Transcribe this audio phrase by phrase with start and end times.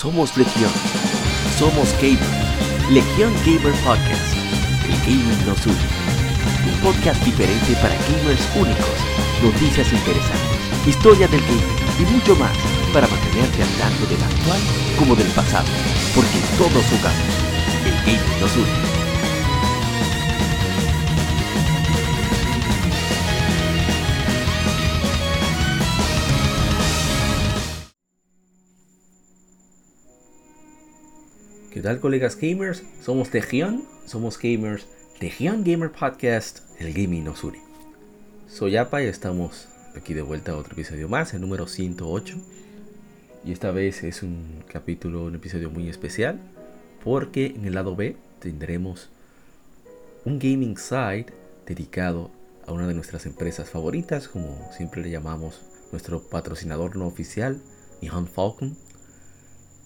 [0.00, 0.70] Somos Legión.
[1.58, 2.24] Somos Gamer.
[2.90, 4.32] Legión Gamer Podcast.
[4.88, 5.76] El gaming nos une.
[6.72, 8.96] Un podcast diferente para gamers únicos.
[9.42, 10.86] Noticias interesantes.
[10.86, 12.56] Historia del gaming y mucho más
[12.94, 14.60] para mantenerte al tanto del actual
[14.98, 15.68] como del pasado.
[16.14, 17.34] Porque todos jugamos.
[17.84, 18.89] El gaming nos une.
[31.80, 32.82] ¿Qué tal colegas gamers?
[33.00, 34.86] Somos Tejion, somos gamers,
[35.18, 37.58] Tejion Gamer Podcast, el gaming nos une.
[38.50, 39.66] Soy Apa y estamos
[39.96, 42.36] aquí de vuelta a otro episodio más, el número 108.
[43.46, 46.38] Y esta vez es un capítulo, un episodio muy especial,
[47.02, 49.08] porque en el lado B tendremos
[50.26, 51.32] un gaming site
[51.64, 52.30] dedicado
[52.66, 55.62] a una de nuestras empresas favoritas, como siempre le llamamos
[55.92, 57.58] nuestro patrocinador no oficial,
[58.02, 58.76] Nihon Falcon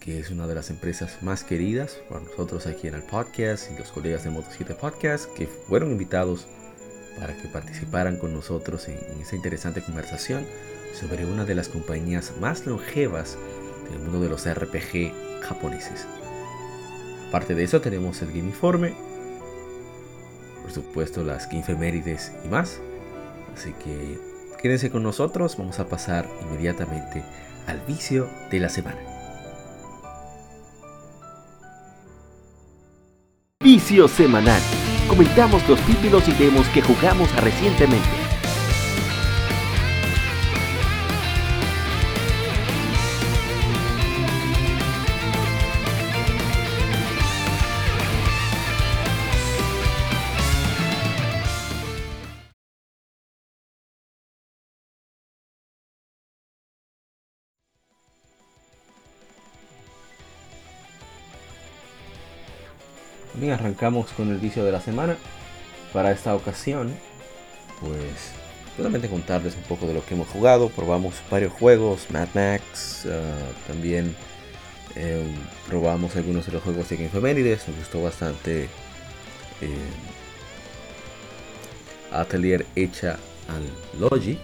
[0.05, 3.79] que es una de las empresas más queridas por nosotros aquí en el podcast y
[3.79, 6.47] los colegas de Moto 7 Podcast que fueron invitados
[7.19, 10.45] para que participaran con nosotros en, esta interesante conversación
[10.93, 13.39] sobre una de las compañías más longevas
[13.91, 16.07] del mundo de los RPG japoneses.
[17.29, 18.93] Aparte de eso tenemos el Game Informe,
[20.61, 22.79] por supuesto las Gamefemérides y más.
[23.57, 24.19] Así que
[24.61, 27.23] quédense con nosotros, vamos a pasar inmediatamente
[27.67, 29.14] al vicio de la semana.
[33.65, 34.61] Vicio Semanal.
[35.09, 38.24] Comentamos los títulos y demos que jugamos recientemente.
[63.35, 65.17] Bien, arrancamos con el vicio de la semana.
[65.93, 66.95] Para esta ocasión,
[67.81, 68.33] pues
[68.77, 70.69] solamente contarles un poco de lo que hemos jugado.
[70.69, 73.21] Probamos varios juegos, Mad Max, ah,
[73.67, 74.15] también
[74.95, 75.35] em,
[75.69, 77.69] probamos algunos de los juegos de Gamefemérides.
[77.69, 78.69] Nos gustó bastante
[79.61, 79.71] em,
[82.13, 84.39] Atelier hecha al Logi,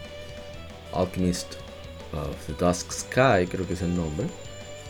[0.93, 1.55] Alchemist
[2.13, 4.27] of the Dusk Sky, creo que es el nombre.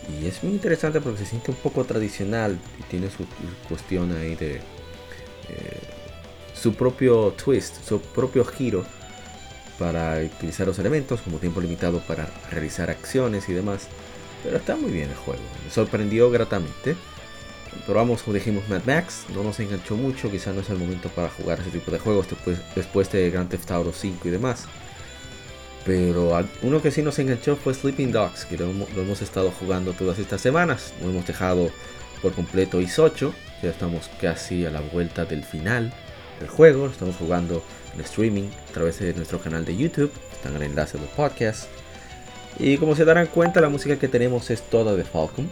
[0.09, 3.25] Y es muy interesante porque se siente un poco tradicional y tiene su,
[3.67, 4.61] cuestión ahí de eh,
[6.53, 8.85] su propio twist, su propio giro
[9.77, 13.87] para utilizar los elementos como tiempo limitado para realizar acciones y demás.
[14.43, 16.95] Pero está muy bien el juego, me sorprendió gratamente.
[17.85, 21.29] Probamos, como dijimos, Mad Max, no nos enganchó mucho, quizá no es el momento para
[21.29, 24.65] jugar ese tipo de juegos después, después de Grand Theft Auto 5 y demás.
[25.85, 30.19] Pero uno que sí nos enganchó fue Sleeping Dogs, que lo, hemos estado jugando todas
[30.19, 30.93] estas semanas.
[31.01, 31.71] Lo hemos dejado
[32.21, 33.33] por completo IS 8.
[33.63, 35.91] Ya estamos casi a la vuelta del final
[36.39, 36.87] del juego.
[36.87, 37.63] Estamos jugando
[37.95, 40.11] en streaming a través de nuestro canal de YouTube.
[40.33, 41.67] Están en el enlace del podcast.
[42.59, 45.49] Y como se darán cuenta, la música que tenemos es toda de Falcon.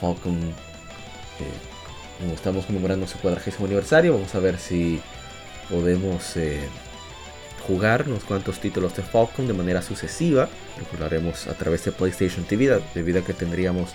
[0.00, 5.00] Falcon, eh, como estamos conmemorando su cuadragésimo aniversario, vamos a ver si
[5.68, 6.60] podemos eh,
[7.66, 10.48] jugar unos cuantos títulos de Falcon de manera sucesiva.
[10.98, 13.94] Lo haremos a través de PlayStation TV, debido a que tendríamos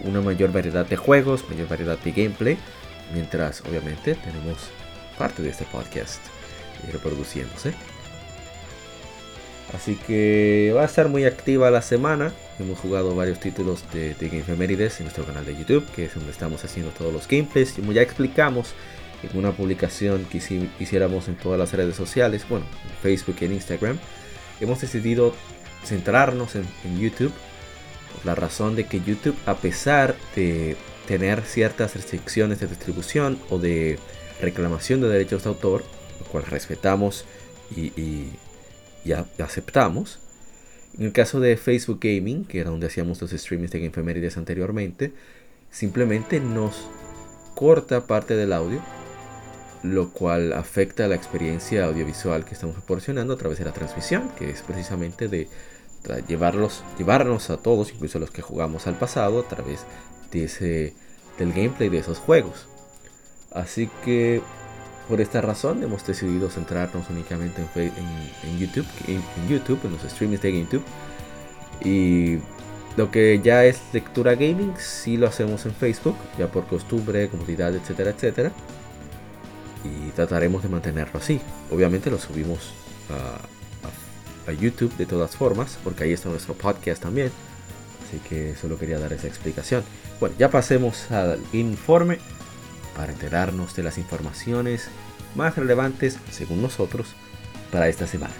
[0.00, 2.58] una mayor variedad de juegos, mayor variedad de gameplay,
[3.12, 4.70] mientras obviamente tenemos
[5.18, 6.20] parte de este podcast
[6.90, 7.74] reproduciéndose.
[9.74, 12.32] Así que va a estar muy activa la semana.
[12.58, 16.30] Hemos jugado varios títulos de, de Game en nuestro canal de YouTube, que es donde
[16.30, 17.72] estamos haciendo todos los gameplays.
[17.72, 18.74] Como ya explicamos,
[19.22, 20.38] en una publicación que
[20.80, 23.98] hiciéramos en todas las redes sociales, bueno, en Facebook y en Instagram,
[24.60, 25.34] hemos decidido
[25.84, 26.66] centrarnos en,
[26.98, 27.32] YouTube.
[28.24, 33.98] La razón de que YouTube, a pesar de tener ciertas restricciones de distribución o de
[34.40, 35.82] reclamación de derechos de autor,
[36.20, 37.24] lo cual respetamos
[37.74, 38.30] y,
[39.42, 40.20] aceptamos.
[40.98, 45.12] En el caso de Facebook Gaming, que era donde hacíamos los streamings de Gamefemérides anteriormente,
[45.70, 46.86] simplemente nos
[47.54, 48.82] corta parte del audio
[49.82, 54.50] lo cual afecta la experiencia audiovisual que estamos proporcionando a través de la transmisión, que
[54.50, 55.48] es precisamente de
[56.28, 59.84] llevarlos, llevarnos a todos, incluso a los que jugamos al pasado, a través
[60.30, 60.94] de ese,
[61.38, 62.66] del gameplay de esos juegos.
[63.50, 64.40] Así que
[65.08, 70.84] por esta razón hemos decidido centrarnos únicamente en, YouTube, en, los streamings de YouTube.
[71.84, 72.38] Y
[72.96, 77.74] lo que ya es lectura gaming, sí lo hacemos en Facebook, ya por costumbre, comodidad,
[77.74, 78.52] etcétera, etcétera
[79.84, 81.40] y trataremos de mantenerlo así.
[81.70, 82.72] Obviamente lo subimos
[83.10, 83.40] a,
[84.60, 87.30] YouTube de todas formas, porque ahí está nuestro podcast también.
[88.06, 89.82] Así que solo quería dar esa explicación.
[90.20, 92.18] Bueno, ya pasemos al informe
[92.96, 94.88] para enterarnos de las informaciones
[95.36, 97.14] más relevantes, según nosotros,
[97.70, 98.34] para esta semana.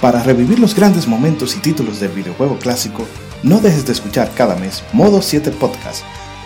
[0.00, 3.04] Para revivir los grandes momentos y títulos del videojuego clásico,
[3.42, 6.04] no dejes de escuchar cada mes Modo 7 Podcast.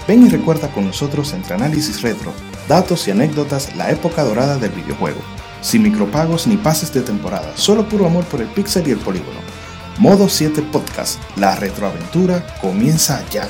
[0.09, 2.33] Ven y recuerda con nosotros entre análisis retro,
[2.67, 5.21] datos y anécdotas la época dorada del videojuego.
[5.61, 9.41] Sin micropagos ni pases de temporada, solo puro amor por el pixel y el polígono.
[9.99, 13.47] Modo 7 Podcast, la retroaventura comienza ya.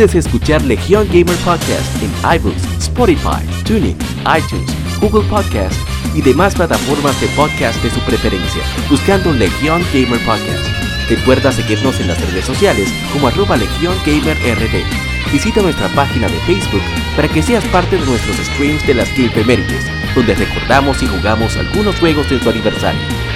[0.00, 3.98] Puedes escuchar Legion Gamer Podcast en iBooks, Spotify, TuneIn,
[4.34, 5.78] iTunes, Google Podcast
[6.14, 10.66] y demás plataformas de podcast de su preferencia, buscando Legion Gamer Podcast.
[11.10, 15.30] Recuerda seguirnos en las redes sociales como arroba RD.
[15.30, 16.80] Visita nuestra página de Facebook
[17.14, 22.00] para que seas parte de nuestros streams de las Kilpemérides, donde recordamos y jugamos algunos
[22.00, 23.29] juegos de tu aniversario.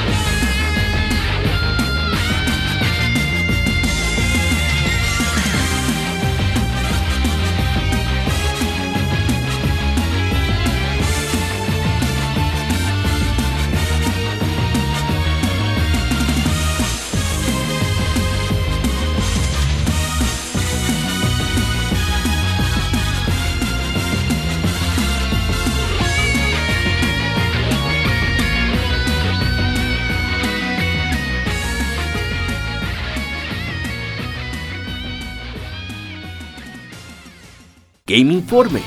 [38.17, 38.81] Game Informe.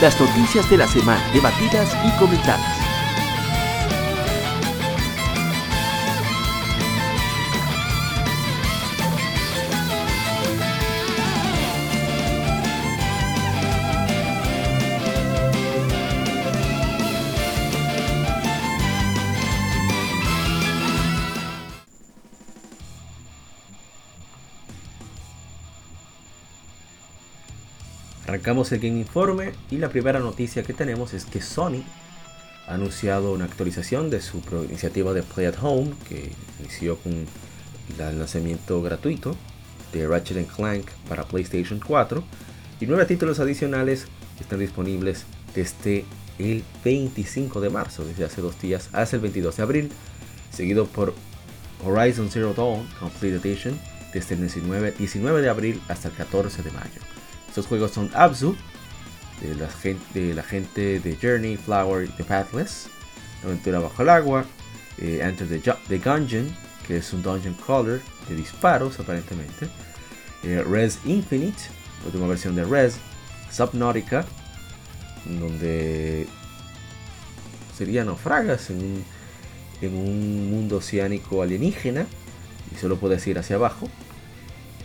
[0.00, 2.81] Las noticias de la semana debatidas y comentadas.
[28.52, 31.82] Arrancamos el Game Informe y la primera noticia que tenemos es que Sony
[32.68, 38.18] ha anunciado una actualización de su iniciativa de Play at Home que inició con el
[38.18, 39.34] lanzamiento gratuito
[39.94, 42.22] de Ratchet Clank para PlayStation 4
[42.82, 44.04] y nueve títulos adicionales
[44.38, 46.04] están disponibles desde
[46.38, 49.92] el 25 de marzo, desde hace dos días hasta el 22 de abril,
[50.50, 51.14] seguido por
[51.86, 53.80] Horizon Zero Dawn Complete Edition
[54.12, 57.11] desde el 19, 19 de abril hasta el 14 de mayo.
[57.52, 58.56] Estos juegos son Abzu,
[59.42, 62.86] de la, gente, de la gente de Journey, Flower The Pathless,
[63.44, 64.46] Aventura Bajo el Agua,
[64.96, 66.48] eh, Enter the, Gungeon,
[66.86, 69.68] que es un dungeon crawler de disparos aparentemente,
[70.44, 71.60] eh, Res Infinite,
[72.06, 72.96] última versión de Res,
[73.50, 74.24] Subnautica,
[75.26, 76.26] donde
[77.76, 79.04] serían naufragas en un,
[79.82, 82.06] en un mundo oceánico alienígena
[82.74, 83.90] y solo puedes ir hacia abajo.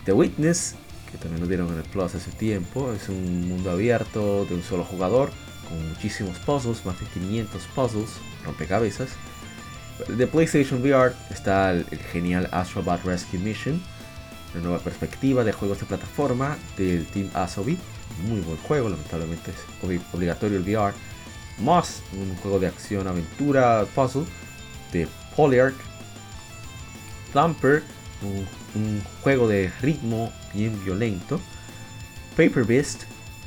[0.04, 0.76] The Witness,
[1.22, 2.92] también lo dieron en el Plus hace tiempo.
[2.94, 5.32] Es un mundo abierto de un solo jugador,
[5.68, 8.10] con muchísimos puzzles, más de 500 puzzles,
[8.46, 9.10] rompecabezas.
[10.08, 13.82] De PlayStation VR está el, genial Astrobot Rescue Mission,
[14.54, 17.78] una nueva perspectiva de juegos de plataforma del Team Asobi.
[18.28, 20.94] Muy buen juego, lamentablemente es obligatorio el VR.
[21.60, 24.26] Moss, un juego de acción, aventura, puzzle
[24.92, 25.76] de Polyarch.
[27.34, 27.84] Thumper,
[28.22, 28.48] un
[28.78, 31.40] un juego de ritmo bien violento.
[32.36, 33.04] Paper Beast,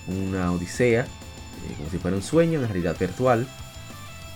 [0.06, 3.46] una odisea, eh, como si fuera un sueño en realidad virtual.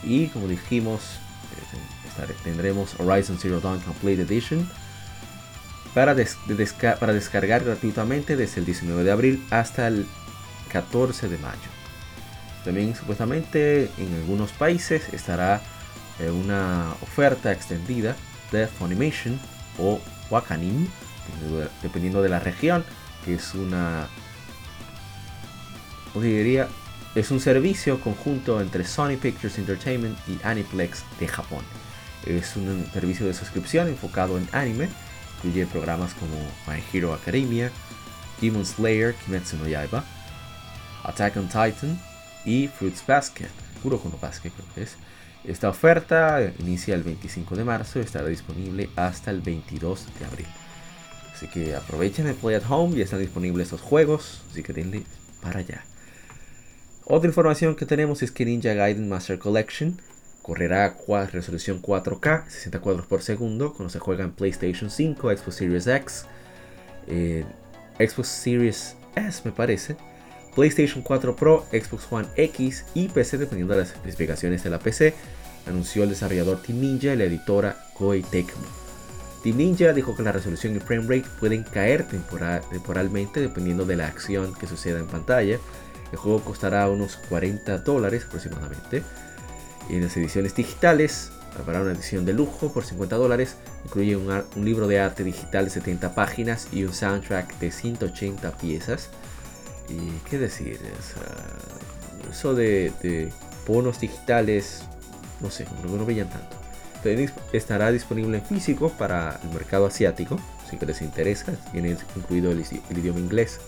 [0.02, 1.02] Y como dijimos,
[2.20, 4.68] eh, tendremos Horizon Zero Dawn Complete Edition
[5.94, 6.14] para,
[6.98, 10.06] para descargar gratuitamente desde el 19 de abril hasta el
[10.72, 11.70] 14 de mayo.
[12.64, 15.60] También supuestamente en algunos países estará
[16.18, 18.16] eh, una oferta extendida
[18.50, 19.38] de Funimation
[19.78, 20.00] o
[20.30, 20.88] Wakanim,
[21.82, 22.84] dependiendo de la región,
[23.24, 24.06] que es una,
[26.20, 26.68] diría,
[27.14, 31.64] es un servicio conjunto entre Sony Pictures Entertainment y Aniplex de Japón.
[32.26, 34.88] Es un servicio de suscripción enfocado en anime,
[35.36, 37.70] incluye programas como My Hero Academia,
[38.40, 40.04] Demon Slayer, Kimetsu no Yaiba,
[41.04, 42.00] Attack on Titan
[42.44, 43.50] y Fruits Basket,
[43.82, 44.96] puro no Basket creo que es.
[45.44, 50.46] Esta oferta inicia el 25 de marzo y estará disponible hasta el 22 de abril.
[51.34, 55.02] Así que aprovechen el Play at Home, ya están disponibles estos juegos, así que denle
[55.42, 55.84] para allá.
[57.06, 60.00] Otra información que tenemos es que Ninja Gaiden Master Collection
[60.42, 65.54] correrá a resolución 4K, 60 cuadros por segundo, cuando se juega en PlayStation 5, Xbox
[65.56, 66.26] Series X,
[67.08, 67.44] eh,
[67.98, 69.96] Xbox Series S me parece,
[70.54, 75.14] PlayStation 4 Pro, Xbox One X y PC dependiendo de las especificaciones de la PC,
[75.66, 78.83] anunció el desarrollador Team Ninja y la editora Koei Tecmo.
[79.44, 84.06] Team Ninja dijo que la resolución y frame rate pueden caer temporalmente dependiendo de la
[84.06, 85.58] acción que suceda en pantalla.
[86.10, 89.02] El juego costará unos 40 dólares aproximadamente.
[89.90, 91.30] Y en las ediciones digitales,
[91.66, 95.72] para una edición de lujo por 50 dólares, incluye un, libro de arte digital de
[95.72, 99.10] 70 páginas y un soundtrack de 180 piezas.
[99.90, 100.80] Y qué decir,
[102.30, 103.30] eso de, de
[103.66, 104.84] bonos digitales,
[105.42, 106.63] no sé, no, no brillan tanto.
[107.52, 112.64] Estará disponible en físico para el mercado asiático, si que les interesa, tiene incluido el,
[112.96, 113.60] idioma inglés.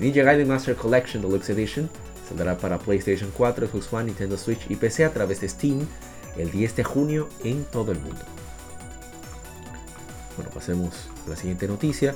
[0.00, 1.88] Ninja Gaiden Master Collection Deluxe Edition
[2.28, 5.86] saldrá para PlayStation 4, Xbox One, Nintendo Switch y PC a través de Steam
[6.36, 8.20] el 10 de junio en todo el mundo.
[10.36, 10.94] Bueno, pasemos
[11.26, 12.14] a la siguiente noticia.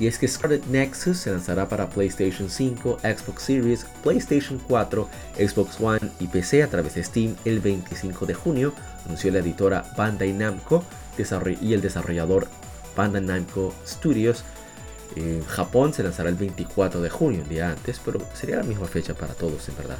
[0.00, 5.08] Y es que Scarlet Nexus se lanzará para PlayStation 5, Xbox Series, PlayStation 4,
[5.38, 8.74] Xbox One y PC a través de Steam el 25 de junio,
[9.04, 10.84] anunció la editora Bandai Namco
[11.60, 12.48] y el desarrollador
[12.96, 14.44] Bandai Namco Studios.
[15.16, 18.86] En Japón se lanzará el 24 de junio, un día antes, pero sería la misma
[18.86, 19.98] fecha para todos en verdad.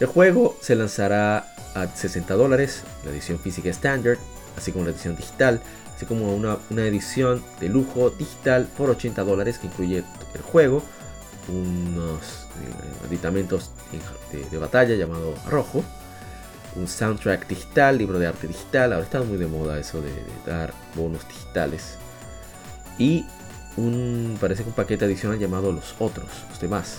[0.00, 4.18] El juego se lanzará a 60 dólares, la edición física standard,
[4.56, 5.60] así como la edición digital
[5.94, 10.04] así como una, edición de lujo digital por 80 dólares que incluye
[10.34, 10.82] el juego,
[11.48, 13.70] unos eh, aditamentos
[14.50, 15.84] de, batalla llamado rojo,
[16.76, 20.12] un soundtrack digital, libro de arte digital, ahora está muy de moda eso de,
[20.46, 21.96] dar bonos digitales,
[22.98, 23.24] y
[23.76, 26.98] un, parece que un paquete adicional llamado los otros, los demás.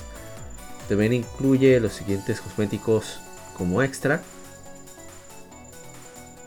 [0.89, 3.20] También incluye los siguientes cosméticos
[3.58, 4.22] como extra,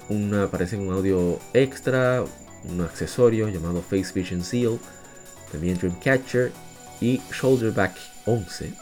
[0.08, 2.25] una, aparece un audio extra,
[2.64, 4.78] un accesorio llamado Face Vision Seal,
[5.52, 6.52] también Dreamcatcher
[7.00, 8.73] y Shoulderback 11.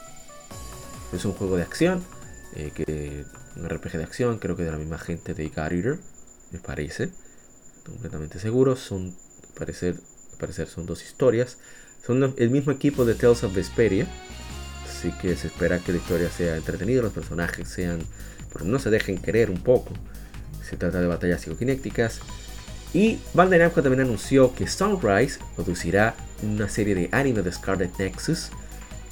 [1.13, 2.03] Es un juego de acción,
[2.55, 3.25] eh, que,
[3.57, 5.99] un RPG de acción, creo que de la misma gente de God Eater,
[6.53, 7.11] me parece.
[7.85, 9.15] Completamente seguro, son,
[9.59, 9.97] parecer,
[10.39, 11.59] parecer son dos historias.
[12.05, 14.07] Son el mismo equipo de Tales of Vesperia,
[14.85, 18.01] así que se espera que la historia sea entretenida, los personajes sean,
[18.53, 19.93] pero no se dejen querer un poco.
[20.69, 22.21] Se trata de batallas psicoquinéticas.
[22.95, 28.51] Y Bandai Namco también anunció que Sunrise producirá una serie de anime de Scarlet Nexus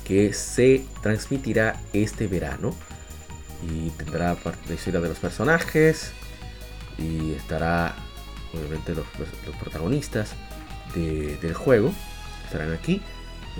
[0.04, 2.74] que se transmitirá este verano.
[3.62, 4.37] Y tendrá
[4.68, 6.12] la historia de los personajes.
[6.99, 7.94] Y estará,
[8.52, 9.06] obviamente, los,
[9.61, 10.32] protagonistas
[10.94, 11.92] del juego.
[12.44, 13.02] Estarán aquí.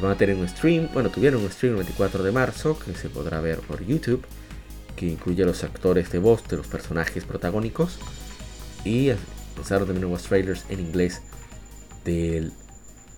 [0.01, 0.89] Van a tener un stream.
[0.93, 4.25] Bueno, tuvieron un stream el 24 de marzo que se podrá ver por YouTube
[4.97, 7.99] que incluye los actores de voz de los personajes protagónicos
[8.85, 9.13] y
[9.57, 11.23] lanzaron también nuevos trailers en inglés
[12.05, 12.53] del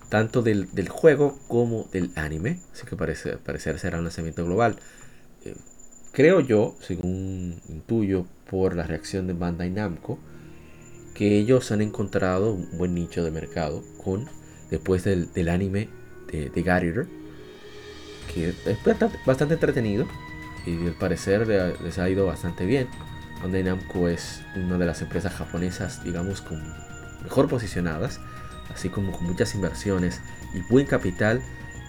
[0.09, 4.77] tanto del, juego como del anime, así que parece parecer será un lanzamiento global.
[5.43, 5.55] Eh,
[6.17, 10.17] creo yo, según intuyo por la reacción de Bandai Namco,
[11.13, 14.25] que ellos han encontrado un buen nicho de mercado con
[14.71, 15.89] después del, anime
[16.31, 17.05] de, de
[18.33, 18.55] que es
[19.27, 20.07] bastante entretenido
[20.65, 21.47] y al parecer
[21.83, 22.87] les ha ido bastante bien.
[23.43, 26.59] Bandai Namco es una de las empresas japonesas, digamos, con
[27.21, 28.19] mejor posicionadas,
[28.73, 30.19] así como con muchas inversiones
[30.55, 31.43] y buen capital,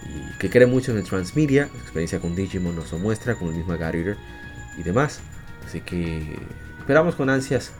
[0.05, 1.69] y que cree mucho en el transmedia.
[1.73, 4.17] La experiencia con Digimon nos lo muestra, con el mismo Garrier
[4.77, 5.19] y demás.
[5.65, 6.37] Así que
[6.79, 7.71] esperamos con ansias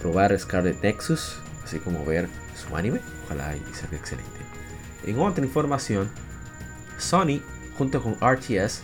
[0.00, 3.00] probar Scarlet Nexus, así como ver su anime.
[3.24, 4.30] Ojalá y sea excelente.
[5.04, 6.08] En otra información,
[6.98, 7.40] Sony
[7.76, 8.82] junto con RTS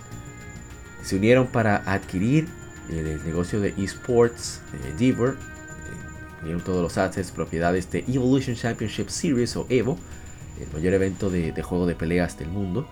[1.02, 2.48] se unieron para adquirir
[2.88, 5.36] el negocio de esports de Divor.
[6.44, 9.98] Eh, todos los assets, propiedades de Evolution Championship Series o Evo,
[10.62, 12.86] el mayor evento de, juego de peleas del mundo.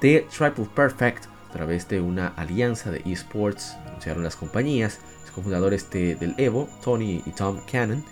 [0.00, 5.00] De Triple Perfect, a través de una alianza de esports, anunciaron las compañías.
[5.22, 8.04] Los cofundadores del Evo, Tony y Tom Cannon,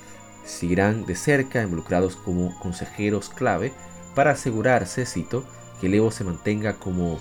[0.45, 3.73] seguirán de cerca involucrados como consejeros clave
[4.15, 5.45] para asegurarse, cito,
[5.81, 7.19] que el Evo se mantenga como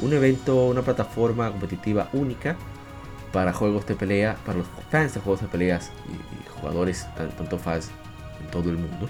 [0.00, 2.56] un evento, una plataforma competitiva única
[3.32, 7.06] para juegos de pelea, para los fans de juegos de peleas y, jugadores,
[7.36, 7.90] tanto fans
[8.40, 9.08] en todo el mundo.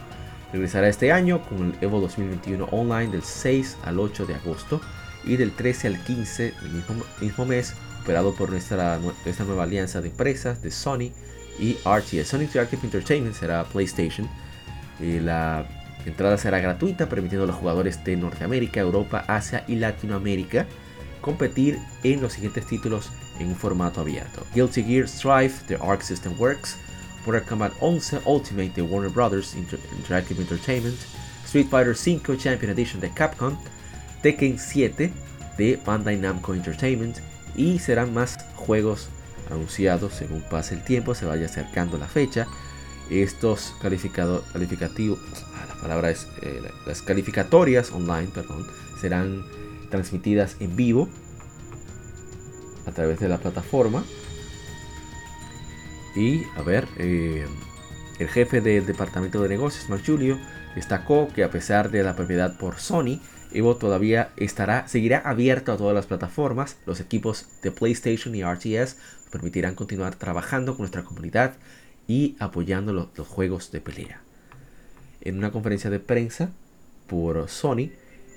[0.57, 4.81] Regresará este año con el Evo 2021 online del 6 al 8 de agosto
[5.23, 8.99] y del 13 al 15 del mismo, mismo mes, operado por nuestra,
[9.45, 11.13] nueva alianza de empresas de Sony
[11.59, 12.29] y RTS.
[12.29, 14.27] Sony Interactive Entertainment será PlayStation
[14.99, 15.67] y la
[16.07, 20.67] la entrada será gratuita, permitiendo a los jugadores de Norteamérica, Europa, Asia y Latinoamérica
[21.21, 23.11] competir en los siguientes títulos
[23.41, 24.47] en un formato abierto.
[24.55, 26.79] Guilty Gear Strive The Arc System Works,
[27.27, 30.97] Mortal Kombat 11 Ultimate de Warner Brothers Interactive Entertainment,
[31.45, 33.59] Street Fighter V Champion Edition de Capcom,
[34.23, 35.13] Tekken 7
[35.59, 37.19] de Bandai Namco Entertainment
[37.57, 39.09] y serán más juegos
[39.51, 42.47] anunciados según pase el tiempo, se vaya acercando la fecha.
[43.11, 45.19] Estos calificativos,
[45.55, 48.67] ah, la palabra es, eh, las calificatorias online, perdón,
[49.01, 49.45] serán
[49.91, 51.09] transmitidas en vivo
[52.87, 54.05] a través de la plataforma.
[56.17, 57.47] Y a ver, eh,
[58.19, 60.39] el jefe del departamento de negocios, Mark Julio,
[60.75, 63.21] destacó que a pesar de la propiedad por Sony,
[63.53, 66.77] Evo todavía estará, seguirá abierto a todas las plataformas.
[66.85, 68.97] Los equipos de PlayStation y RTS
[69.31, 71.55] permitirán continuar trabajando con nuestra comunidad
[72.09, 74.21] y apoyando los, juegos de pelea.
[75.21, 76.51] En una conferencia de prensa
[77.07, 77.91] por Sony,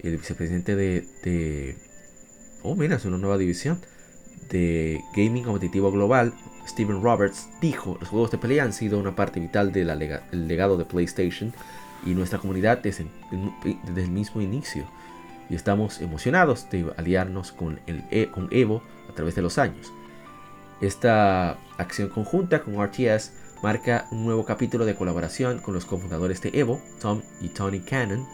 [0.04, 1.78] el vicepresidente de, de
[2.64, 3.80] oh una nueva división
[4.50, 6.34] de gaming competitivo global,
[6.70, 9.88] Steven Roberts, dijo, los juegos de pelea han sido una parte vital del
[10.48, 11.52] legado de PlayStation
[12.06, 13.08] y nuestra comunidad desde,
[13.84, 14.86] desde, el mismo inicio.
[15.50, 19.92] Y estamos emocionados de aliarnos con, el, e, con Evo a través de los años.
[20.80, 23.34] Esta acción conjunta con RTS
[23.64, 28.26] marca un nuevo capítulo de colaboración con los cofundadores de Evo, Tom y Tony Cannon,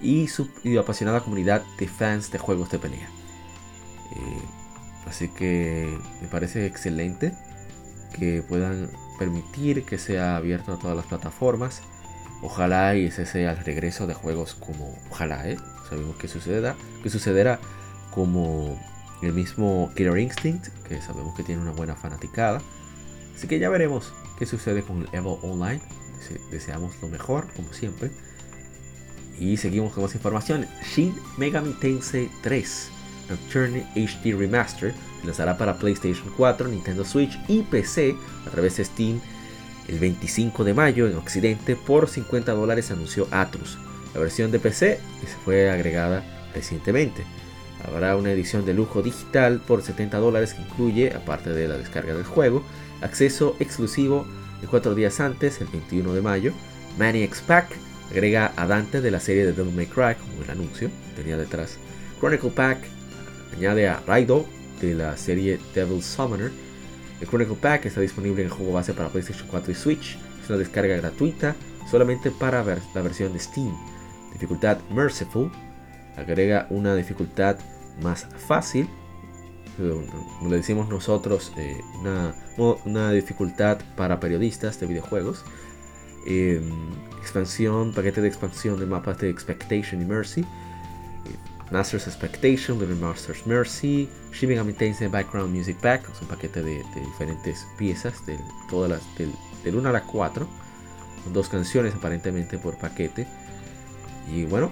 [0.00, 0.48] y su
[0.80, 3.08] apasionada comunidad de fans de juegos de pelea.
[4.12, 4.42] Eh,
[5.06, 7.34] así que me parece excelente
[8.12, 11.82] que puedan permitir que sea abierto a todas las plataformas.
[12.42, 15.56] Ojalá y ese sea el regreso de juegos como, ojalá, ¿eh?
[15.88, 17.58] sabemos que sucederá, que sucederá
[18.12, 18.78] como
[19.22, 22.60] el mismo Killer Instinct, que sabemos que tiene una buena fanaticada.
[23.34, 25.80] Así que ya veremos qué sucede con el Evo Online.
[26.50, 28.10] Deseamos lo mejor, como siempre.
[29.38, 30.66] Y seguimos con más información.
[30.82, 32.90] Shin Megami Tensei 3
[33.28, 34.92] Nocturne HD Remaster
[35.24, 39.20] lanzará para PlayStation 4, Nintendo Switch y PC a través de Steam
[39.88, 43.78] el 25 de mayo en Occidente por 50 dólares anunció Atrus.
[44.14, 45.00] La versión de PC
[45.44, 46.22] fue agregada
[46.54, 47.24] recientemente.
[47.86, 52.14] Habrá una edición de lujo digital por 70 dólares que incluye, aparte de la descarga
[52.14, 52.62] del juego,
[53.00, 54.26] acceso exclusivo
[54.60, 56.52] de 4 días antes, el 21 de mayo,
[56.98, 57.68] Maniacs Pack,
[58.10, 61.78] agrega a Dante de la serie de Devil May Cry, como el anuncio tenía detrás,
[62.18, 62.78] Chronicle Pack,
[63.56, 64.44] añade a Raido
[64.80, 66.50] de la serie Devil Summoner,
[67.20, 70.58] el Chronicle Pack está disponible en juego base para PlayStation 4 y Switch, es una
[70.58, 71.56] descarga gratuita
[71.90, 73.74] solamente para la versión de Steam.
[74.32, 75.50] Dificultad Merciful,
[76.16, 77.58] agrega una dificultad
[78.02, 78.88] más fácil,
[79.76, 81.80] como le decimos nosotros, eh,
[82.84, 85.44] una, dificultad para periodistas de videojuegos.
[86.26, 86.68] Em,
[87.20, 90.44] expansión, paquete de expansión de mapas de Expectation y Mercy.
[91.70, 96.84] Masters Expectation, Little Masters Mercy, Shipping and Maintenance Background Music Pack, es un paquete de,
[96.94, 98.38] diferentes piezas, de,
[98.70, 99.32] todas las, del,
[99.64, 100.46] del 1 a la 4,
[101.32, 103.26] dos canciones aparentemente por paquete.
[104.32, 104.70] Y bueno,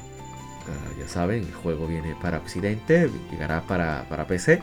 [0.69, 4.63] Ah, ya saben, el juego viene para Occidente, llegará para, PC.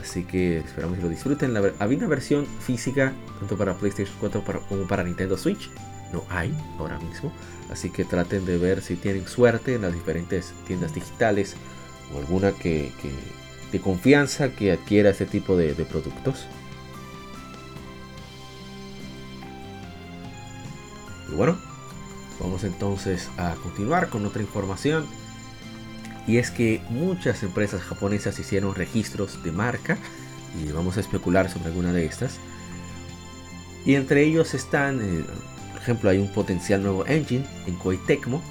[0.00, 1.56] Así que esperamos que lo disfruten.
[1.78, 5.70] había una versión física tanto para PlayStation 4 como para Nintendo Switch.
[6.12, 7.32] No hay ahora mismo.
[7.70, 11.56] Así que traten de ver si tienen suerte en las diferentes tiendas digitales
[12.14, 12.92] o alguna que,
[13.72, 16.46] de confianza que adquiera este tipo de productos.
[21.32, 21.58] Y bueno,
[22.40, 25.06] Vamos entonces a continuar con otra información.
[26.26, 29.96] Y es que muchas empresas japonesas hicieron registros de marca.
[30.62, 32.38] Y vamos a especular sobre alguna de estas.
[33.84, 35.24] Y entre ellos están, eh,
[35.86, 38.42] ejemplo, hay un potencial nuevo engine en Koei Tecmo.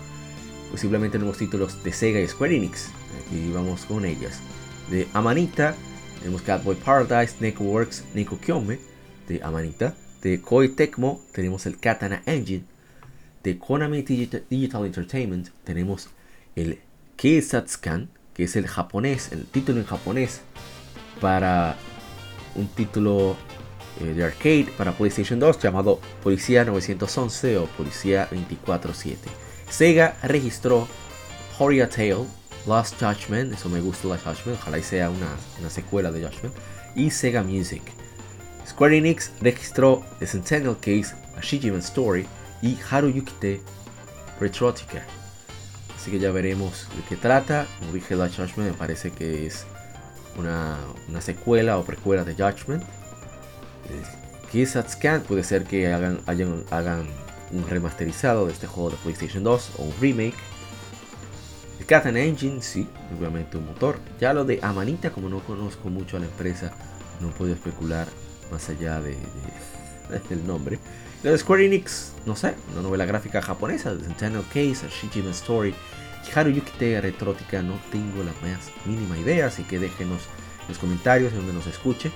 [0.71, 2.89] Posiblemente nuevos títulos de Sega y Square Enix.
[3.31, 4.39] Y vamos con ellas.
[4.89, 5.75] De Amanita
[6.19, 8.79] tenemos Catboy Paradise, Neko Works, Neko Kyome
[9.27, 9.95] de Amanita.
[10.21, 12.63] De Koei Tecmo tenemos el Katana Engine
[13.45, 16.09] de Konami Digital Entertainment tenemos
[16.55, 16.79] el
[17.15, 20.41] Keisatsukan, que es el japonés, el título en japonés
[21.21, 21.77] para
[22.55, 23.37] un título
[24.01, 29.15] eh, de arcade para PlayStation 2 llamado Policía 911 o Policía 24-7.
[29.69, 30.88] Sega registró
[31.60, 32.25] Horia Tale,
[32.65, 36.55] Lost Judgment, eso me gusta Lost Judgment, ojalá sea una, una secuela de Judgment,
[36.95, 37.81] y Sega Music.
[38.67, 42.25] Square Enix registró The Centennial Case, A Shijiman Story,
[42.62, 43.62] y Haruyukite
[44.39, 45.03] Retrotica.
[45.95, 47.67] Así que ya veremos de qué trata.
[47.79, 49.65] Como dije, la Judgment me parece que es
[50.38, 50.77] una,
[51.21, 52.84] secuela o precuela de Judgment.
[54.51, 57.05] Kiss Scan puede ser que hagan, hagan
[57.51, 60.35] un remasterizado de este juego de PlayStation 2 o un remake.
[61.79, 63.99] The Katan Engine, sí, obviamente un motor.
[64.19, 66.71] Ya lo de Amanita, como no conozco mucho a la empresa,
[67.19, 68.07] no puedo especular
[68.51, 69.17] más allá de,
[70.29, 70.79] del nombre.
[71.23, 75.73] Lo de Square Enix, no sé, una novela gráfica japonesa, The Centennial Case, Shijima Story,
[76.33, 80.21] Haruyuki Te Retrótica, no tengo la más mínima idea, así que déjenos
[80.61, 82.11] en los comentarios en donde nos escuche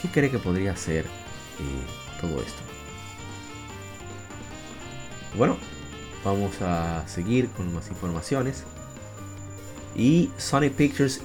[0.00, 2.62] qué cree que podría ser eh, todo esto.
[5.36, 5.56] Bueno,
[6.24, 8.64] vamos a seguir con más informaciones.
[9.96, 11.20] Y Sony Pictures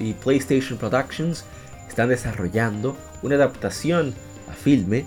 [0.00, 1.44] y PlayStation Productions
[1.88, 4.14] están desarrollando una adaptación
[4.50, 5.04] a filme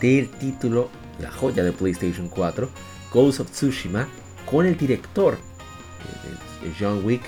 [0.00, 2.68] del título La joya de PlayStation 4,
[3.12, 4.06] Ghost of Tsushima,
[4.48, 7.22] con el director eh, John Wick,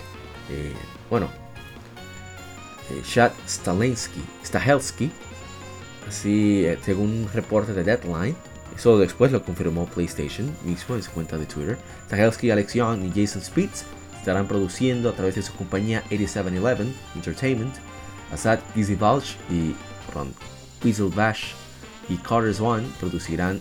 [0.50, 0.72] eh,
[1.10, 1.28] bueno,
[2.90, 5.10] eh, Chad Stahelski, Stahelski,
[6.08, 8.36] así según un reporte de Deadline.
[8.76, 11.78] Eso después lo confirmó PlayStation mismo en su cuenta de Twitter.
[12.06, 13.84] Stahelski, Alex Young y Jason Spitz
[14.18, 17.74] estarán produciendo a través de su compañía 8711 Entertainment.
[18.32, 19.74] Asad Gizivalch y
[20.82, 21.52] Weasel Bash
[22.08, 23.60] y Carter's One producirán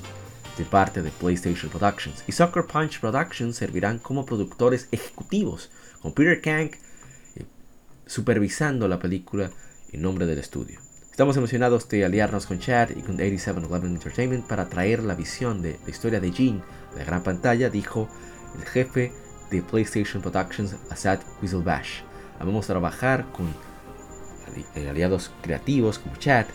[0.57, 2.23] de parte de PlayStation Productions.
[2.27, 5.69] Y Sucker Punch Productions servirán como productores ejecutivos,
[6.01, 6.77] con Peter Kang eh,
[8.13, 9.49] supervisando la película
[9.91, 10.79] en nombre del estudio.
[11.09, 15.79] Estamos emocionados de aliarnos con Chad y con 8711 Entertainment para traer la visión de
[15.83, 18.07] la historia de Jean a la gran pantalla, dijo
[18.55, 19.11] el jefe
[19.49, 22.01] de PlayStation Productions, Asad Wieselbash.
[22.37, 23.47] Vamos a trabajar con
[24.75, 26.45] eh, aliados creativos como Chad,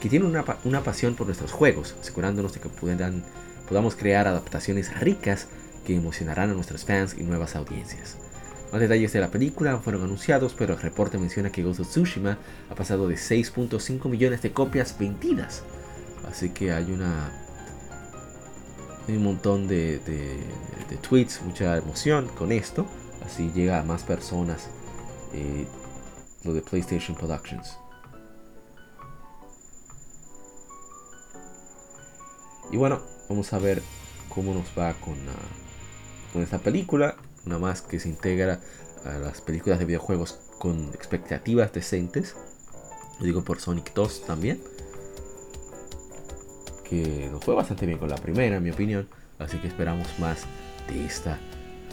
[0.00, 3.24] que tienen una, pasión por nuestros juegos, asegurándonos de que puedan,
[3.66, 5.48] podamos crear adaptaciones ricas
[5.86, 8.18] que emocionarán a nuestros fans y nuevas audiencias.
[8.72, 12.38] Más detalles de la película fueron anunciados, pero el reporte menciona que Ghost of Tsushima
[12.70, 15.62] ha pasado de 6.5 millones de copias vendidas.
[16.28, 17.30] Así que hay una
[19.08, 20.00] hay un montón de,
[21.00, 22.86] tweets, mucha emoción con esto.
[23.24, 24.68] Así llega a más personas
[25.32, 25.66] eh,
[26.44, 27.78] lo de PlayStation Productions.
[32.70, 33.00] Y bueno,
[33.30, 33.82] vamos a ver
[34.28, 35.16] cómo nos va con,
[36.34, 37.16] con esta película.
[37.48, 38.60] Una más que se integra
[39.06, 42.36] a las películas de videojuegos con expectativas decentes.
[43.18, 44.60] Lo digo por Sonic 2 también
[46.88, 49.08] que nos fue bastante bien con la primera, en mi opinión.
[49.38, 50.44] Así que esperamos más
[50.88, 51.38] de esta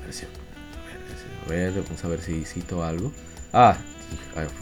[0.04, 0.32] versión.
[1.46, 3.12] A ver, vamos a ver si cito algo.
[3.54, 3.78] Ah,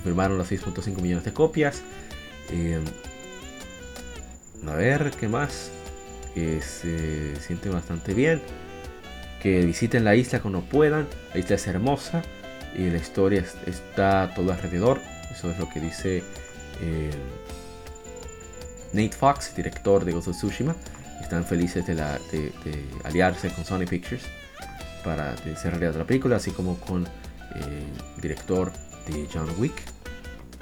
[0.04, 1.82] firmaron los 6.5 millones de copias.
[2.52, 2.84] Em,
[4.68, 5.72] a ver, ¿qué más?
[6.34, 8.42] Que se siente bastante bien.
[9.44, 11.08] Que visiten la isla cuando puedan.
[11.34, 12.24] La isla es hermosa.
[12.76, 15.00] Y la historia está todo alrededor.
[15.32, 16.24] Eso es lo que dice
[16.82, 17.12] em,
[18.94, 20.76] Nate Fox, director de Ghost of Tsushima,
[21.22, 22.52] están felices de,
[23.04, 24.24] aliarse con Sony Pictures
[25.04, 27.02] para hacer realidad la película, así como con
[27.56, 27.86] el eh,
[28.22, 28.72] director
[29.08, 29.74] de John Wick.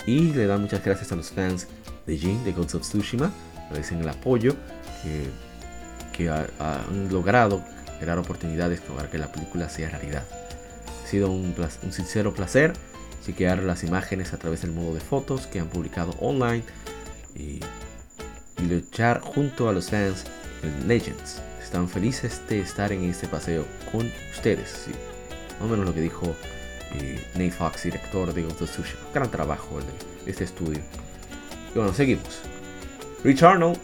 [0.07, 1.67] Y le dan muchas gracias a los fans
[2.07, 3.31] de Jin de Ghost of Tsushima,
[3.65, 4.55] agradecen el apoyo
[5.03, 7.63] que, han logrado
[8.01, 10.23] crear oportunidades para que la película sea realidad.
[11.03, 12.73] Ha sido un, un sincero placer
[13.25, 16.63] chequear las imágenes a través del modo de fotos que han publicado online.
[17.35, 17.59] Y
[18.61, 20.25] y luchar junto a los fans
[20.63, 21.41] en Legends.
[21.61, 24.85] Están felices de estar en este paseo con ustedes.
[24.85, 24.91] Sí.
[25.59, 26.35] Más o menos lo que dijo
[26.93, 29.01] eh, Nate Fox, director de Ghost of Tsushima.
[29.13, 30.79] Gran trabajo de este estudio.
[31.73, 32.41] Y bueno, seguimos.
[33.23, 33.77] Rich Arnold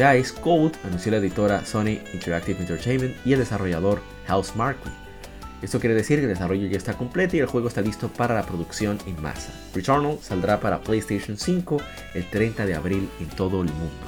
[0.00, 4.90] ya es Code, anunció la editora Sony Interactive Entertainment y el desarrollador House Marquee.
[5.60, 8.34] Esto quiere decir que el desarrollo ya está completo y el juego está listo para
[8.34, 9.52] la producción en masa.
[9.74, 11.82] Returnal saldrá para PlayStation 5
[12.14, 14.06] el 30 de abril en todo el mundo.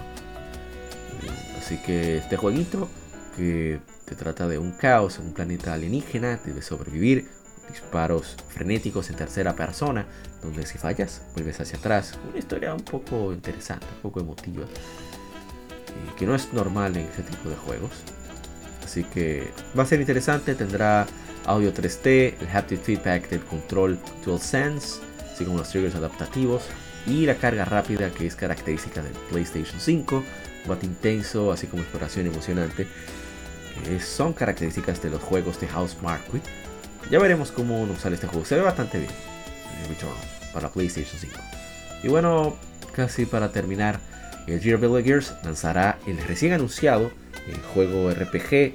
[1.59, 2.89] Así que este jueguito
[3.37, 7.29] que te trata de un caos en un planeta alienígena, debes sobrevivir,
[7.69, 10.07] disparos frenéticos en tercera persona,
[10.41, 12.19] donde si fallas vuelves hacia atrás.
[12.31, 14.65] Una historia un poco interesante, un poco emotiva,
[15.93, 17.91] eh, que no es normal en este tipo de juegos.
[18.85, 21.07] Así que va a ser interesante, tendrá
[21.47, 25.01] audio 3D, el haptic feedback del control DualSense,
[25.33, 26.65] así como los triggers adaptativos
[27.07, 30.23] y la carga rápida que es característica del PlayStation 5,
[30.65, 32.87] combate intenso, así como exploración emocionante,
[34.01, 36.41] son características de los juegos de House Marquee.
[37.11, 39.11] Ya veremos cómo nos sale este juego, se ve bastante bien
[40.53, 41.35] para PlayStation 5.
[42.03, 42.57] Y bueno,
[42.93, 44.01] casi para terminar,
[44.47, 47.11] el Gear Villagers lanzará el recién anunciado
[47.49, 48.75] el juego RPG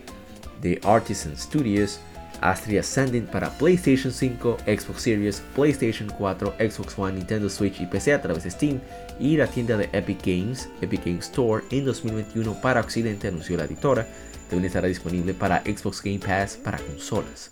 [0.62, 2.00] de Artisan Studios
[2.42, 8.14] Astria Ascending para PlayStation 5, Xbox Series, PlayStation 4, Xbox One, Nintendo Switch y PC
[8.14, 8.80] a través de Steam
[9.20, 13.66] y la tienda de Epic Games, Epic Games Store en 2021 para Occidente, anunció la
[13.66, 14.08] editora.
[14.50, 17.52] También estará disponible para Xbox Game Pass para consolas.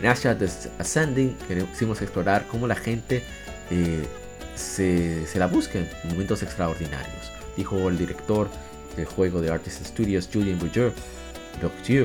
[0.00, 0.36] En Asha
[0.78, 1.36] Ascending
[1.72, 3.22] quisimos explorar cómo la gente
[3.70, 4.04] eh,
[4.58, 8.48] se, la busca en momentos extraordinarios, dijo el director
[8.96, 10.92] del juego de Artist Studios, Julien Bourdieu,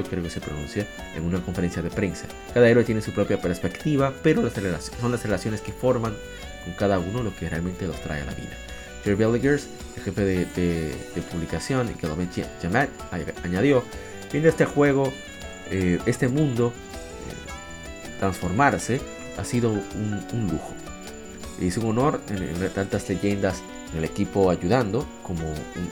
[0.03, 2.25] creo que se pronuncia, en una conferencia de prensa.
[2.53, 6.13] Cada héroe tiene su propia perspectiva, pero son las relaciones que forman
[6.63, 8.55] con cada uno lo que realmente los trae a la vida.
[9.03, 12.15] Jerry Belligers, el jefe de, publicación, y que lo
[13.43, 13.83] añadió,
[14.31, 15.11] viendo este juego,
[15.69, 19.01] eh, este mundo, eh, transformarse,
[19.37, 20.73] ha sido un, lujo.
[21.67, 25.43] Es un honor en, tantas leyendas en el equipo ayudando, como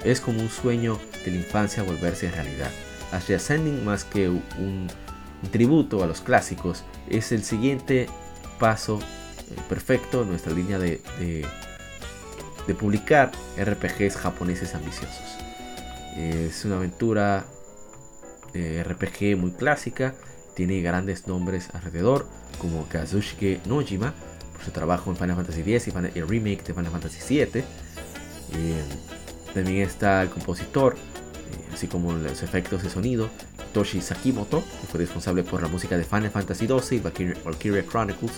[0.04, 2.72] es como un sueño de la infancia volverse realidad.
[3.12, 4.88] Ashley Ascending, más que un,
[5.52, 8.08] tributo a los clásicos, es el siguiente
[8.60, 11.02] paso eh, perfecto en nuestra línea de
[12.68, 15.38] de publicar RPGs japoneses ambiciosos.
[16.18, 17.46] Es una aventura
[18.54, 20.14] de RPG muy clásica,
[20.56, 22.28] tiene grandes nombres alrededor,
[22.60, 24.14] como Kazushige Nojima,
[24.64, 27.64] su trabajo en Final Fantasy X y el remake de Final Fantasy VII.
[28.54, 28.84] Eh,
[29.54, 33.30] también está el compositor, eh, así como los efectos de sonido,
[33.74, 38.34] Toshi Sakimoto, que fue responsable por la música de Final Fantasy XII y Valkyria Chronicles.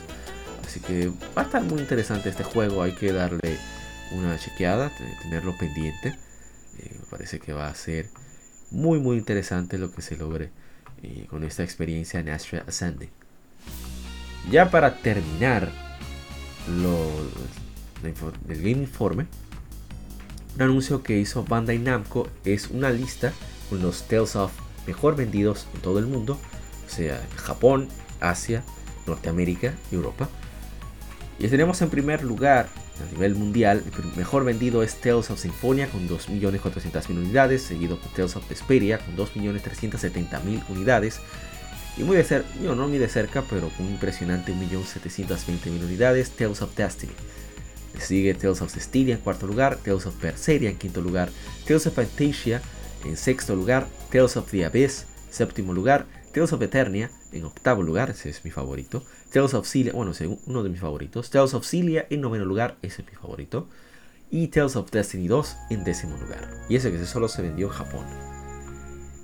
[0.65, 3.57] Así que va a estar muy interesante este juego, hay que darle
[4.11, 6.15] una chequeada, tenerlo pendiente.
[6.79, 8.07] Eh, me parece que va a ser
[8.71, 10.51] muy muy interesante lo que se logre
[11.29, 13.09] con esta experiencia en Astra Ascending.
[14.49, 15.69] Ya para terminar
[16.67, 17.09] lo,
[18.49, 19.25] el Game Informe,
[20.55, 23.33] un anuncio que hizo Bandai Namco es una lista
[23.69, 24.51] con los Tales of
[24.85, 26.37] mejor vendidos en todo el mundo,
[26.85, 27.87] o sea, Japón,
[28.19, 28.63] Asia,
[29.07, 30.29] Norteamérica Europa.
[31.39, 32.67] Y tenemos en primer lugar
[33.01, 38.11] a nivel mundial, el mejor vendido es Tales of Symphonia con 2.400.000 unidades, seguido por
[38.11, 41.19] Tales of Vesperia con 2.370.000 unidades.
[41.97, 46.61] Y muy de cerca, no muy de cerca, pero con un impresionante 1.720.000 unidades, Tales
[46.61, 47.13] of Destiny.
[47.99, 51.29] sigue Tales of Cestilia en cuarto lugar, Tales of Berseria en quinto lugar,
[51.67, 52.61] Tales of Fantasia
[53.05, 58.09] en sexto lugar, Tales of the Abyss, séptimo lugar, Tales of Eternia en octavo lugar,
[58.09, 59.03] ese es mi favorito.
[59.31, 60.13] Tales of Cilia, bueno,
[60.47, 61.29] uno de mis favoritos.
[61.29, 63.67] Tales of Cilia en noveno lugar, ese es mi favorito.
[64.31, 66.49] Y Tales of Destiny 2 en décimo lugar.
[66.69, 68.42] Y ese que solo se vendió en Japón.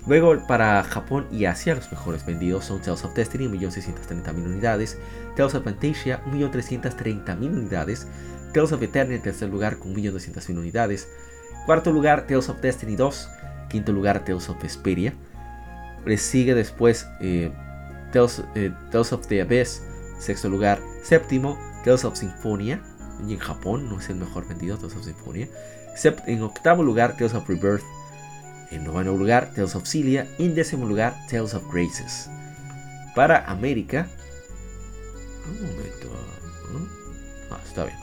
[0.08, 4.98] Luego para Japón y Asia los mejores vendidos son Tales of Destiny 1.630.000 unidades,
[5.36, 8.08] Tales of Fantasia 1.330.000 unidades,
[8.54, 11.08] Tales of Eternia en tercer lugar con 1.200.000 unidades,
[11.66, 13.30] cuarto lugar Tales of Destiny 2,
[13.70, 15.14] quinto lugar Tales of Vesperia,
[16.06, 17.52] le sigue después eh,
[18.56, 19.84] eh, Tales, of the Abyss,
[20.20, 20.80] sexto lugar.
[21.04, 22.82] Séptimo, Tales of Symphonia.
[23.28, 25.48] Y en Japón no es el mejor vendido, Tales of Symphonia.
[26.26, 27.84] en octavo lugar, Tales of Rebirth.
[28.72, 30.28] En noveno lugar, Tales of Cilia.
[30.38, 32.30] Y en décimo lugar, Tales of Graces.
[33.16, 34.08] Para América.
[35.48, 36.08] Un momento.
[37.52, 37.98] Ah, está bien.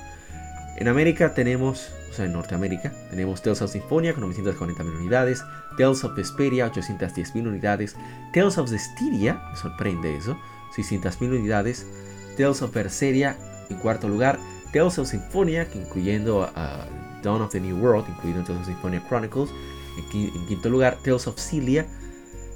[0.78, 5.42] En América tenemos, o sea, en Norteamérica, tenemos Tales of Symphonia con 940.000 unidades,
[5.78, 7.96] Tales of Vesperia 810.000 unidades,
[8.34, 10.38] Tales of Zestiria, me sorprende eso,
[10.76, 11.86] 600.000 unidades,
[12.36, 13.38] Tales of Berseria
[13.70, 14.38] en cuarto lugar,
[14.70, 16.86] Tales of Symphonia, incluyendo a
[17.22, 19.50] Dawn of the New World, incluyendo Tales of Symphonia Chronicles,
[19.96, 21.86] en, quinto lugar, Tales of Cilia,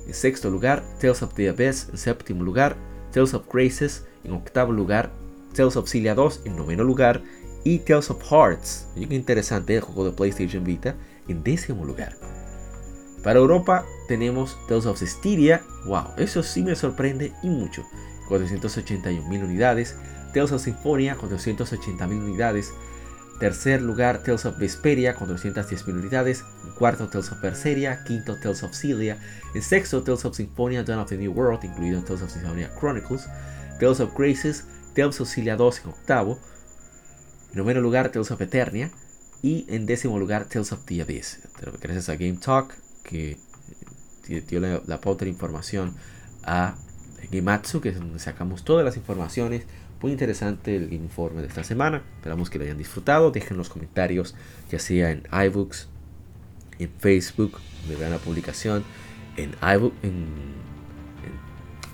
[0.06, 2.76] en sexto lugar, Tales of the Abyss, en séptimo lugar,
[3.12, 5.10] Tales of Graces, en octavo lugar,
[5.54, 7.22] Tales of Cilia 2, en noveno lugar,
[7.64, 10.96] y Tales of Hearts, muy interesante, el juego de PlayStation Vita,
[11.28, 12.16] en décimo lugar.
[13.22, 17.84] Para Europa tenemos Tales of Styria, wow, eso sí me sorprende y mucho,
[18.28, 19.96] 481.000 unidades,
[20.32, 22.72] Tales of Symphonia, 480.000 unidades,
[23.40, 26.44] tercer lugar Tales of Vesperia, 410.000 unidades,
[26.78, 29.18] cuarto Tales of Berseria, quinto Tales of Cilia,
[29.54, 33.26] en sexto Tales of Symphonia, Dawn of the New World, incluido Tales of Symphonia Chronicles,
[33.80, 36.38] Tales of Graces, Tales of Cilia 2 en octavo,
[37.50, 38.92] en noveno lugar Tales of Eternia,
[39.42, 41.40] y en décimo lugar Tales of the Abyss.
[41.80, 43.38] Gracias a Game Talk que
[44.26, 45.96] dio la, de información
[46.42, 46.76] a
[47.30, 49.64] Gematsu, que es donde sacamos todas las informaciones.
[50.02, 52.02] Muy interesante el informe de esta semana.
[52.16, 53.30] Esperamos que lo hayan disfrutado.
[53.30, 54.34] Dejen los comentarios,
[54.70, 55.88] ya sea en iBooks,
[56.78, 58.82] en Facebook, donde vean la publicación,
[59.36, 60.26] en iBook, en,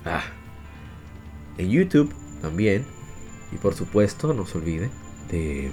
[0.05, 0.23] ah,
[1.57, 2.85] en, YouTube también.
[3.51, 4.89] Y por supuesto, no se olvide
[5.29, 5.71] de.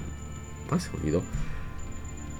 [0.70, 1.23] Ah, se olvidó.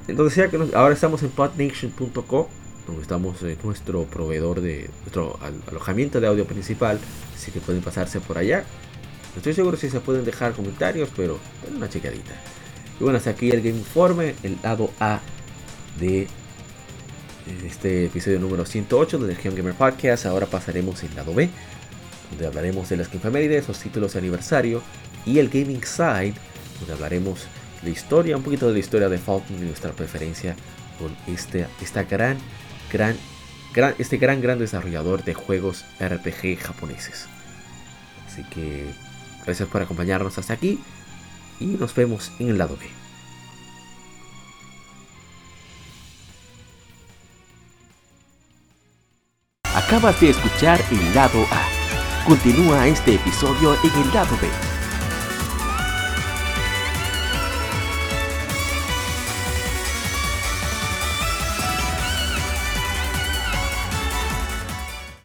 [0.09, 2.49] Entonces, ya que ahora estamos en podnation.co
[2.87, 6.99] donde estamos en nuestro proveedor de nuestro alojamiento de audio principal,
[7.35, 8.65] así que pueden pasarse por allá.
[9.35, 11.41] No estoy seguro si se pueden dejar comentarios, pero
[11.77, 12.33] una checadita.
[13.01, 15.21] Y bueno, hasta aquí el Game Informe, el lado A
[15.99, 16.29] de
[17.67, 20.27] este episodio número 108 de Legion Gamer Podcast.
[20.27, 21.51] Ahora pasaremos al lado B,
[22.31, 24.83] donde hablaremos de las efemérides, los títulos de aniversario,
[25.27, 26.35] y el Gaming Side,
[26.79, 27.47] donde hablaremos
[27.83, 30.55] de historia, un poquito de la historia de Falcon y nuestra preferencia
[30.99, 32.39] con este, esta gran,
[32.93, 33.17] gran,
[33.75, 37.27] gran, este gran, gran desarrollador de juegos RPG japoneses.
[38.27, 38.87] Así que
[39.45, 40.81] gracias por acompañarnos hasta aquí
[41.61, 42.87] y nos vemos en el lado B.
[49.75, 52.25] Acabas de escuchar el lado A.
[52.27, 54.74] Continúa este episodio en el lado B